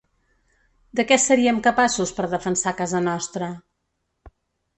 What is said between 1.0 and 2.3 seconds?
què seríem capaços per